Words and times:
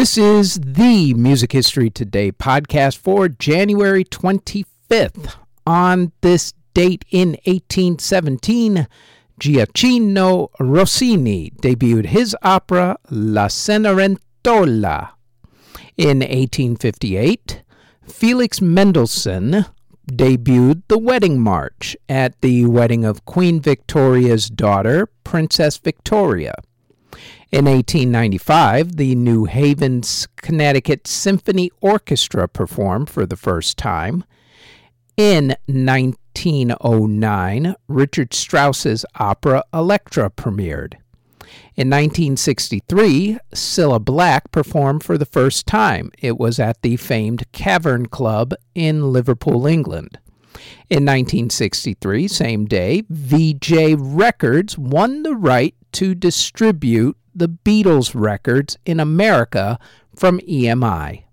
This 0.00 0.16
is 0.16 0.58
the 0.60 1.12
Music 1.12 1.52
History 1.52 1.90
Today 1.90 2.32
podcast 2.32 2.96
for 2.96 3.28
January 3.28 4.02
25th. 4.02 5.34
On 5.66 6.12
this 6.22 6.54
date 6.72 7.04
in 7.10 7.32
1817, 7.44 8.88
Gioacchino 9.38 10.48
Rossini 10.58 11.50
debuted 11.60 12.06
his 12.06 12.34
opera 12.40 12.96
La 13.10 13.48
Cenerentola. 13.48 15.10
In 15.98 16.20
1858, 16.20 17.62
Felix 18.08 18.62
Mendelssohn 18.62 19.66
debuted 20.10 20.82
the 20.88 20.96
Wedding 20.96 21.38
March 21.38 21.94
at 22.08 22.40
the 22.40 22.64
wedding 22.64 23.04
of 23.04 23.26
Queen 23.26 23.60
Victoria's 23.60 24.48
daughter, 24.48 25.10
Princess 25.24 25.76
Victoria. 25.76 26.54
In 27.52 27.64
1895, 27.64 28.96
the 28.96 29.16
New 29.16 29.46
Haven, 29.46 30.02
Connecticut 30.36 31.08
Symphony 31.08 31.72
Orchestra 31.80 32.46
performed 32.46 33.10
for 33.10 33.26
the 33.26 33.34
first 33.34 33.76
time. 33.76 34.22
In 35.16 35.56
1909, 35.66 37.74
Richard 37.88 38.34
Strauss's 38.34 39.04
opera 39.16 39.64
Elektra 39.74 40.30
premiered. 40.30 40.94
In 41.74 41.90
1963, 41.90 43.38
Cilla 43.52 43.98
Black 43.98 44.52
performed 44.52 45.02
for 45.02 45.18
the 45.18 45.26
first 45.26 45.66
time. 45.66 46.12
It 46.20 46.38
was 46.38 46.60
at 46.60 46.80
the 46.82 46.96
famed 46.98 47.50
Cavern 47.50 48.06
Club 48.06 48.54
in 48.76 49.12
Liverpool, 49.12 49.66
England. 49.66 50.20
In 50.88 51.04
1963, 51.04 52.28
same 52.28 52.66
day, 52.66 53.02
Vee-Jay 53.10 53.96
Records 53.96 54.78
won 54.78 55.24
the 55.24 55.34
right 55.34 55.74
to 55.92 56.14
distribute 56.14 57.16
the 57.40 57.48
Beatles 57.48 58.12
records 58.14 58.76
in 58.84 59.00
America 59.00 59.78
from 60.14 60.38
EMI. 60.40 61.24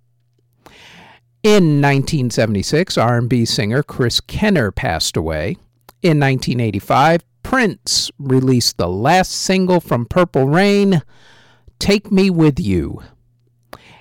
In 1.44 1.82
1976, 1.82 2.98
R&B 2.98 3.46
singer 3.46 3.84
Chris 3.84 4.22
Kenner 4.22 4.72
passed 4.72 5.18
away. 5.18 5.58
In 6.02 6.20
1985, 6.20 7.24
Prince 7.44 8.10
released 8.18 8.78
the 8.78 8.88
last 8.88 9.32
single 9.34 9.82
from 9.82 10.06
Purple 10.06 10.48
Rain, 10.48 11.02
Take 11.78 12.12
Me 12.12 12.30
With 12.30 12.60
You. 12.60 13.02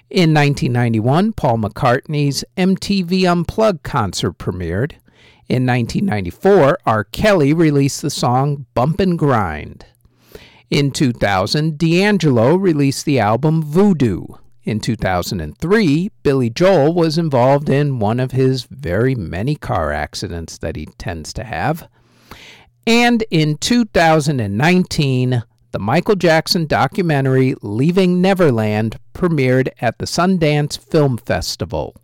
In 0.09 0.33
1991, 0.33 1.33
Paul 1.33 1.59
McCartney's 1.59 2.45
MTV 2.57 3.31
Unplugged 3.31 3.83
concert 3.83 4.39
premiered. 4.39 4.93
In 5.49 5.67
1994, 5.67 6.79
R. 6.87 7.05
Kelly 7.05 7.53
released 7.53 8.03
the 8.03 8.11
song 8.11 8.67
Bump 8.75 9.01
and 9.01 9.19
Grind. 9.19 9.87
In 10.71 10.91
2000, 10.91 11.79
D'Angelo 11.79 12.57
released 12.57 13.05
the 13.05 13.21
album 13.21 13.63
Voodoo. 13.63 14.25
In 14.65 14.81
2003, 14.81 16.11
Billy 16.25 16.51
Joel 16.51 16.93
was 16.93 17.19
involved 17.19 17.69
in 17.69 18.01
one 18.01 18.19
of 18.19 18.33
his 18.33 18.65
very 18.65 19.15
many 19.15 19.55
car 19.55 19.93
accidents 19.93 20.59
that 20.59 20.75
he 20.75 20.87
tends 20.99 21.33
to 21.35 21.45
have. 21.45 21.89
And 22.85 23.23
in 23.31 23.59
2019, 23.59 25.45
the 25.71 25.79
Michael 25.79 26.17
Jackson 26.17 26.67
documentary 26.67 27.55
Leaving 27.63 28.21
Neverland 28.21 28.99
premiered 29.15 29.69
at 29.81 29.99
the 29.99 30.07
Sundance 30.07 30.77
Film 30.77 31.17
Festival. 31.17 31.95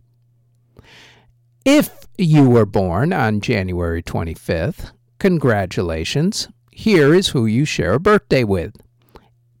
If 1.65 2.07
you 2.17 2.49
were 2.49 2.65
born 2.65 3.11
on 3.11 3.41
January 3.41 4.01
25th, 4.01 4.91
congratulations 5.19 6.47
here 6.75 7.13
is 7.13 7.29
who 7.29 7.45
you 7.45 7.65
share 7.65 7.93
a 7.93 7.99
birthday 7.99 8.43
with 8.43 8.75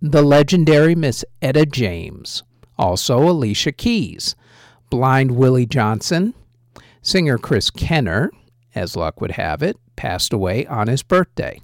the 0.01 0.21
legendary 0.21 0.95
Miss 0.95 1.23
Etta 1.41 1.65
James, 1.65 2.43
also 2.77 3.29
Alicia 3.29 3.71
Keys, 3.71 4.35
blind 4.89 5.31
Willie 5.31 5.65
Johnson, 5.65 6.33
singer 7.01 7.37
Chris 7.37 7.69
Kenner, 7.69 8.31
as 8.75 8.95
luck 8.95 9.21
would 9.21 9.31
have 9.31 9.63
it, 9.63 9.77
passed 9.95 10.33
away 10.33 10.65
on 10.65 10.87
his 10.87 11.03
birthday. 11.03 11.61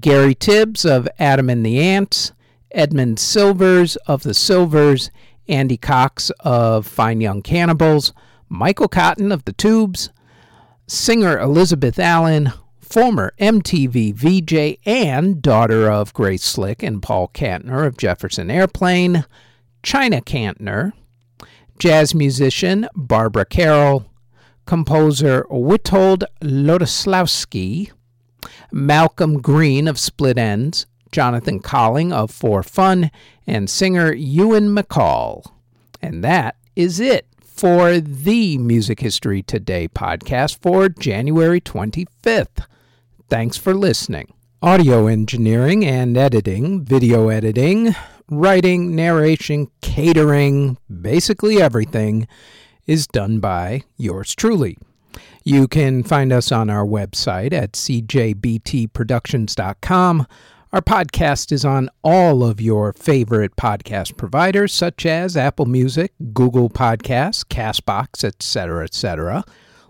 Gary 0.00 0.34
Tibbs 0.34 0.84
of 0.84 1.08
Adam 1.18 1.48
and 1.48 1.64
the 1.64 1.78
Ants, 1.78 2.32
Edmund 2.70 3.18
Sylvers 3.18 3.96
of 4.06 4.22
the 4.22 4.34
Sylvers, 4.34 5.10
Andy 5.48 5.76
Cox 5.76 6.30
of 6.40 6.86
Fine 6.86 7.20
Young 7.20 7.42
Cannibals, 7.42 8.12
Michael 8.48 8.88
Cotton 8.88 9.30
of 9.30 9.44
the 9.44 9.52
Tubes, 9.52 10.10
singer 10.86 11.38
Elizabeth 11.38 11.98
Allen, 11.98 12.52
former 12.84 13.32
MTV 13.38 14.14
VJ 14.14 14.78
and 14.86 15.42
daughter 15.42 15.90
of 15.90 16.12
Grace 16.12 16.44
Slick 16.44 16.82
and 16.82 17.02
Paul 17.02 17.28
Kantner 17.28 17.86
of 17.86 17.96
Jefferson 17.96 18.50
Airplane, 18.50 19.24
China 19.82 20.20
Kantner, 20.20 20.92
jazz 21.78 22.14
musician 22.14 22.88
Barbara 22.94 23.44
Carroll, 23.44 24.06
composer 24.66 25.44
Witold 25.50 26.24
Lutosławski, 26.40 27.90
Malcolm 28.72 29.40
Green 29.40 29.88
of 29.88 29.98
Split 29.98 30.36
Enz, 30.36 30.86
Jonathan 31.12 31.60
Colling 31.60 32.12
of 32.12 32.30
For 32.30 32.62
Fun, 32.62 33.10
and 33.46 33.68
singer 33.68 34.12
Ewan 34.12 34.74
MacColl. 34.74 35.44
And 36.02 36.24
that 36.24 36.56
is 36.76 37.00
it 37.00 37.26
for 37.40 38.00
the 38.00 38.58
Music 38.58 39.00
History 39.00 39.42
Today 39.42 39.88
podcast 39.88 40.58
for 40.60 40.88
January 40.88 41.60
25th. 41.60 42.66
Thanks 43.28 43.56
for 43.56 43.74
listening. 43.74 44.32
Audio 44.62 45.06
engineering 45.06 45.84
and 45.84 46.16
editing, 46.16 46.84
video 46.84 47.28
editing, 47.28 47.94
writing, 48.30 48.94
narration, 48.94 49.68
catering, 49.82 50.78
basically 51.00 51.60
everything 51.60 52.28
is 52.86 53.06
done 53.06 53.40
by 53.40 53.82
yours 53.96 54.34
truly. 54.34 54.76
You 55.42 55.68
can 55.68 56.02
find 56.02 56.32
us 56.32 56.50
on 56.50 56.70
our 56.70 56.86
website 56.86 57.52
at 57.52 57.72
cjbtproductions.com. 57.72 60.26
Our 60.72 60.82
podcast 60.82 61.52
is 61.52 61.64
on 61.64 61.88
all 62.02 62.42
of 62.42 62.60
your 62.60 62.92
favorite 62.94 63.54
podcast 63.56 64.16
providers 64.16 64.72
such 64.72 65.06
as 65.06 65.36
Apple 65.36 65.66
Music, 65.66 66.12
Google 66.32 66.68
Podcasts, 66.68 67.44
Castbox, 67.44 68.24
etc., 68.24 68.82
etc. 68.84 69.44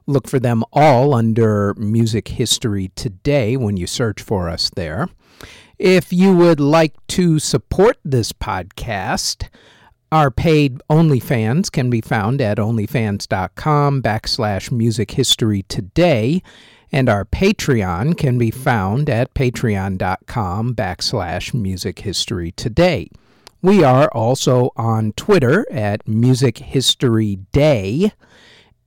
Look 0.06 0.28
for 0.28 0.38
them 0.38 0.64
all 0.72 1.14
under 1.14 1.74
Music 1.74 2.28
History 2.28 2.90
Today 2.94 3.56
when 3.56 3.76
you 3.76 3.86
search 3.86 4.20
for 4.20 4.48
us 4.48 4.70
there. 4.70 5.08
If 5.78 6.12
you 6.12 6.34
would 6.36 6.60
like 6.60 6.94
to 7.08 7.38
support 7.38 7.96
this 8.04 8.32
podcast, 8.32 9.48
our 10.12 10.30
paid 10.30 10.80
OnlyFans 10.88 11.72
can 11.72 11.90
be 11.90 12.00
found 12.00 12.40
at 12.40 12.58
onlyfans.com 12.58 14.02
backslash 14.02 14.70
music 14.70 15.10
history 15.12 15.64
today, 15.64 16.42
and 16.92 17.08
our 17.08 17.24
Patreon 17.24 18.16
can 18.16 18.38
be 18.38 18.50
found 18.52 19.10
at 19.10 19.34
patreon.com 19.34 20.74
backslash 20.74 21.52
music 21.52 21.98
history 22.00 22.52
today. 22.52 23.08
We 23.60 23.82
are 23.82 24.08
also 24.12 24.70
on 24.76 25.12
Twitter 25.14 25.66
at 25.72 26.06
Music 26.06 26.58
History 26.58 27.36
Day. 27.50 28.12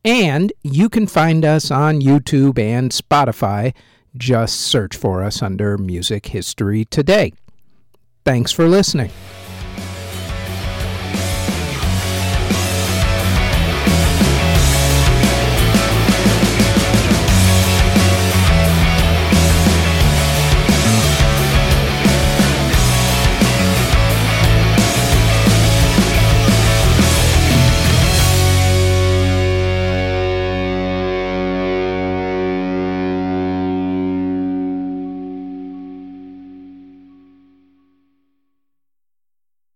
And 0.08 0.54
you 0.64 0.88
can 0.88 1.06
find 1.06 1.44
us 1.44 1.70
on 1.70 2.00
YouTube 2.00 2.58
and 2.58 2.92
Spotify. 2.92 3.74
Just 4.16 4.62
search 4.62 4.96
for 4.96 5.22
us 5.22 5.42
under 5.42 5.78
Music 5.78 6.28
History 6.28 6.86
Today. 6.86 7.34
Thanks 8.24 8.54
for 8.54 8.70
listening. 8.70 9.12